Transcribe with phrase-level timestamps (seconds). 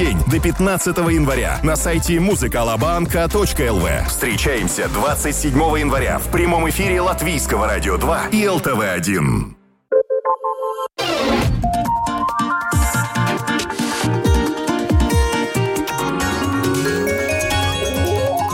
[0.00, 4.08] день до 15 января на сайте музыкалабанка.лв.
[4.08, 9.54] Встречаемся 27 января в прямом эфире Латвийского радио 2 и ЛТВ-1.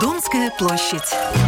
[0.00, 1.43] Домская площадь.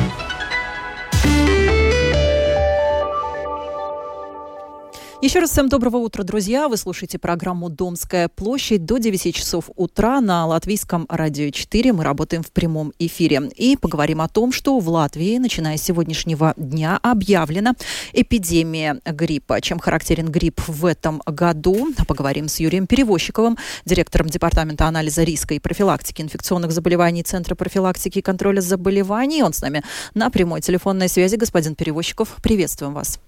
[5.22, 6.68] Еще раз всем доброго утра, друзья.
[6.68, 11.94] Вы слушаете программу «Домская площадь» до 9 часов утра на Латвийском радио 4.
[11.94, 13.50] Мы работаем в прямом эфире.
[13.56, 17.74] И поговорим о том, что в Латвии, начиная с сегодняшнего дня, объявлена
[18.12, 19.62] эпидемия гриппа.
[19.62, 21.94] Чем характерен грипп в этом году?
[22.06, 28.22] Поговорим с Юрием Перевозчиковым, директором Департамента анализа риска и профилактики инфекционных заболеваний Центра профилактики и
[28.22, 29.42] контроля заболеваний.
[29.42, 31.36] Он с нами на прямой телефонной связи.
[31.36, 33.18] Господин Перевозчиков, приветствуем вас.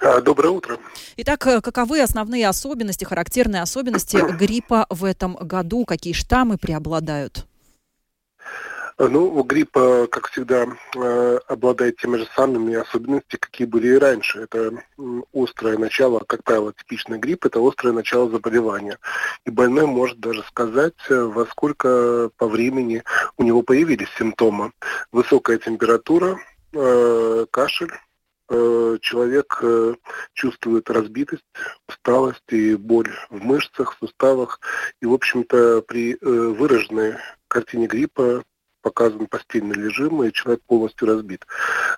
[0.00, 0.78] А, доброе утро.
[1.16, 5.84] Итак, э, каковы основные особенности, характерные особенности гриппа в этом году?
[5.84, 7.46] Какие штаммы преобладают?
[9.00, 10.66] Ну, грипп, как всегда,
[10.96, 14.40] э, обладает теми же самыми особенностями, какие были и раньше.
[14.40, 14.72] Это
[15.32, 18.98] острое начало, как правило, типичный грипп, это острое начало заболевания.
[19.44, 23.04] И больной может даже сказать, э, во сколько по времени
[23.36, 24.72] у него появились симптомы.
[25.12, 26.40] Высокая температура,
[27.50, 27.92] кашель,
[29.00, 29.94] человек э,
[30.32, 31.44] чувствует разбитость,
[31.88, 34.60] усталость и боль в мышцах, суставах.
[35.00, 37.16] И, в общем-то, при э, выраженной
[37.48, 38.42] картине гриппа
[38.80, 41.46] показан постельный режим, и человек полностью разбит.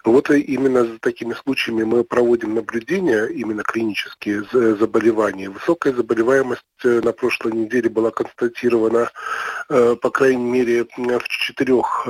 [0.04, 5.50] Вот именно за такими случаями мы проводим наблюдения, именно клинические заболевания.
[5.50, 9.10] Высокая заболеваемость на прошлой неделе была констатирована,
[9.68, 12.08] по крайней мере, в четырех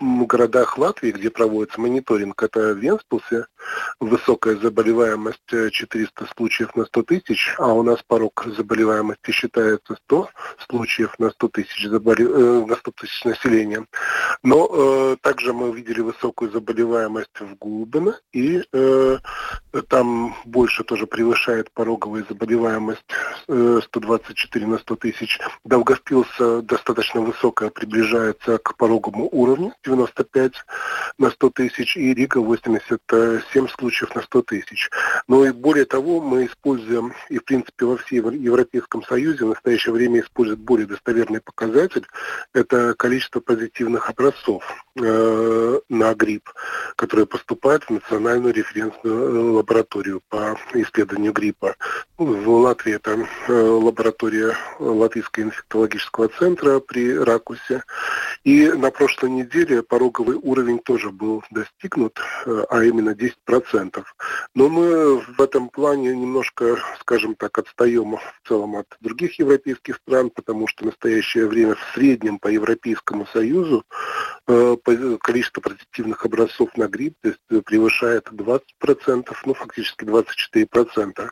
[0.00, 3.46] городах Латвии, где проводится мониторинг, это Венспилсе,
[4.00, 10.28] высокая заболеваемость 400 э, случаев на 100 тысяч, а у нас порог заболеваемости считается 100
[10.68, 12.24] случаев на 100 тысяч, заболе...
[12.24, 13.86] Э, на 100 тысяч населения.
[14.42, 19.18] Но э, также мы увидели высокую заболеваемость в Гулбино, и э,
[19.88, 23.04] там больше тоже превышает пороговая заболеваемость
[23.48, 25.38] э, 124 на 100 тысяч.
[25.64, 26.28] Долгоспилс
[26.62, 30.52] достаточно высокая, приближается к пороговому уровню, 95
[31.18, 34.90] на 100 тысяч, и Рига 87 случаев на 100 тысяч.
[35.26, 39.94] Но и более того, мы используем, и в принципе во всем Европейском Союзе в настоящее
[39.94, 42.06] время используют более достоверный показатель,
[42.52, 44.62] это количество позитивных образцов
[44.96, 46.50] э, на грипп,
[46.96, 51.76] которые поступают в национальную референсную лабораторию по исследованию гриппа.
[52.16, 57.84] В Латвии это э, лаборатория Латвийского инфектологического центра при Ракусе.
[58.44, 64.04] И на прошлой неделе пороговый уровень тоже был достигнут, э, а именно 10%.
[64.54, 70.30] Но мы в этом плане немножко, скажем так, отстаем в целом от других европейских стран,
[70.30, 73.84] потому что в настоящее время в среднем по Европейскому Союзу
[74.46, 74.76] э,
[75.20, 77.14] количество позитивных образцов на грипп
[77.64, 81.30] превышает 20%, ну фактически 24%.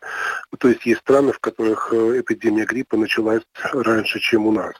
[0.58, 3.42] То есть есть страны, в которых э, эпидемия гриппа началась
[3.72, 4.74] раньше, чем у нас.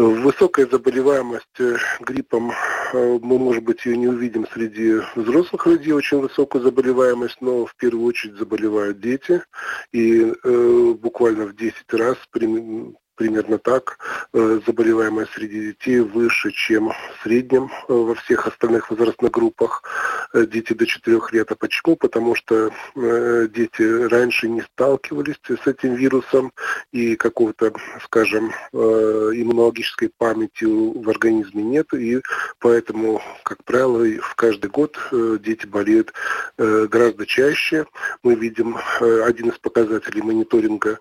[0.00, 2.52] Высокая заболеваемость э, гриппом,
[2.94, 7.76] э, мы, может быть, ее не увидим среди взрослых людей, очень высокая заболеваемость, но в
[7.76, 9.42] первую очередь заболевают дети.
[9.92, 12.16] И э, буквально в 10 раз
[13.20, 13.98] примерно так.
[14.32, 19.82] Э, заболеваемость среди детей выше, чем в среднем э, во всех остальных возрастных группах.
[20.32, 21.52] Э, дети до 4 лет.
[21.52, 21.96] А почему?
[21.96, 26.52] Потому что дети раньше не сталкивались с этим вирусом
[26.92, 27.72] и какого-то,
[28.04, 31.92] скажем, иммунологической памяти в организме нет.
[31.92, 32.22] И
[32.58, 36.12] поэтому, как правило, в каждый год дети болеют
[36.56, 37.86] гораздо чаще.
[38.22, 40.98] Мы видим один из показателей мониторинга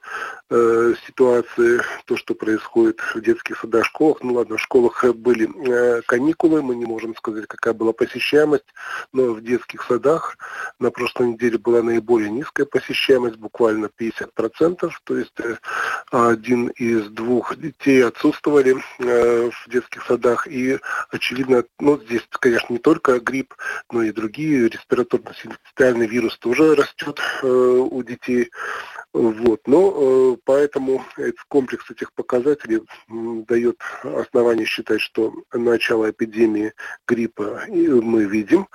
[1.05, 4.17] ситуации то, что происходит в детских садах, школах.
[4.23, 8.65] Ну ладно, в школах были э, каникулы, мы не можем сказать, какая была посещаемость,
[9.13, 10.35] но в детских садах
[10.79, 15.57] на прошлой неделе была наиболее низкая посещаемость, буквально 50%, то есть э,
[16.09, 20.79] один из двух детей отсутствовали э, в детских садах, и
[21.11, 23.53] очевидно, ну здесь, конечно, не только грипп,
[23.91, 28.49] но и другие респираторно-синцитиальный вирус тоже растет у детей.
[29.13, 29.61] Вот.
[29.65, 36.73] Но поэтому этот комплекс этих показателей дает основание считать, что начало эпидемии
[37.07, 38.67] гриппа мы видим.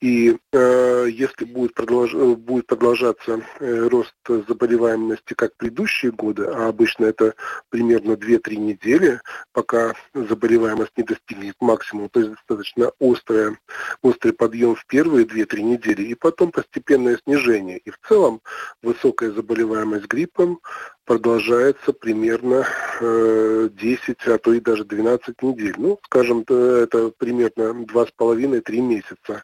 [0.00, 2.14] И э, если будет, продолж...
[2.14, 7.34] будет продолжаться э, рост заболеваемости как предыдущие годы, а обычно это
[7.68, 9.20] примерно 2-3 недели,
[9.52, 13.58] пока заболеваемость не достигнет максимума, то есть достаточно острая,
[14.02, 17.78] острый подъем в первые 2-3 недели, и потом постепенное снижение.
[17.78, 18.40] И в целом
[18.82, 20.60] высокая заболеваемость заболеваемость гриппом
[21.04, 22.64] продолжается примерно
[23.00, 25.74] э, 10, а то и даже 12 недель.
[25.76, 29.42] Ну, скажем, это примерно 2,5-3 месяца.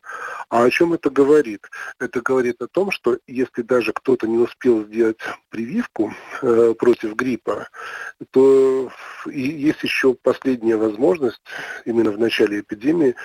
[0.51, 1.67] А о чем это говорит?
[1.99, 5.19] Это говорит о том, что если даже кто-то не успел сделать
[5.51, 6.13] прививку
[6.43, 7.69] э, против гриппа,
[8.31, 8.91] то
[9.27, 11.43] и есть еще последняя возможность
[11.85, 13.17] именно в начале эпидемии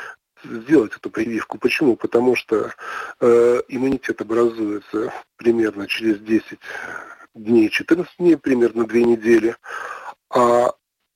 [0.44, 1.57] сделать эту прививку.
[1.57, 1.95] Почему?
[1.95, 2.74] Потому что
[3.19, 6.60] э, иммунитет образуется примерно через 10
[7.36, 9.56] дней, 14 дней, примерно 2 недели,
[10.30, 10.74] а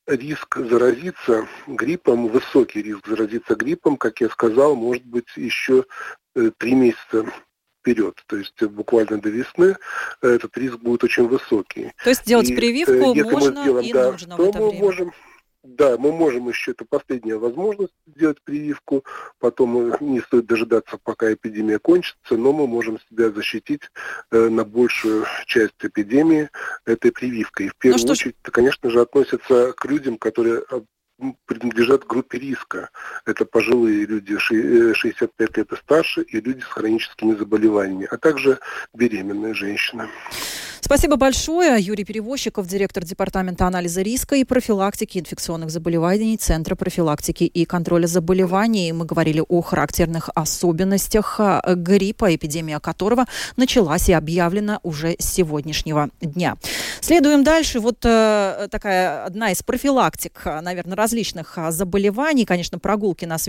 [0.08, 5.86] риск заразиться гриппом, высокий риск заразиться гриппом, как я сказал, может быть еще
[6.34, 7.26] 3 э, месяца
[7.80, 8.22] вперед.
[8.28, 9.78] То есть буквально до весны
[10.22, 11.92] этот риск будет очень высокий.
[12.04, 14.84] То есть делать и, прививку э, можно сделаем, и да, нужно в это мы время.
[14.84, 15.14] можем
[15.68, 19.04] да, мы можем еще, это последняя возможность сделать прививку,
[19.40, 23.82] потом не стоит дожидаться, пока эпидемия кончится, но мы можем себя защитить
[24.32, 26.50] э, на большую часть эпидемии
[26.86, 27.68] этой прививкой.
[27.68, 30.62] В первую ну, очередь, это, конечно же, относится к людям, которые
[31.46, 32.90] принадлежат группе риска.
[33.26, 38.60] Это пожилые люди 65 э, лет и старше и люди с хроническими заболеваниями, а также
[38.94, 40.08] беременные женщины.
[40.82, 41.82] Спасибо большое.
[41.82, 48.92] Юрий Перевозчиков, директор Департамента анализа риска и профилактики инфекционных заболеваний Центра профилактики и контроля заболеваний.
[48.92, 53.26] Мы говорили о характерных особенностях э, гриппа, эпидемия которого
[53.56, 56.58] началась и объявлена уже с сегодняшнего дня.
[57.02, 57.80] Следуем дальше.
[57.80, 63.48] Вот э, такая одна из профилактик, наверное, различных а, заболеваний, конечно, прогулки на свежем